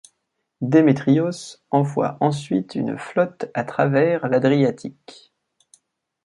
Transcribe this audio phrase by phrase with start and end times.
[0.61, 5.31] Démétrios envoie ensuite une flotte à travers l'Adriatique.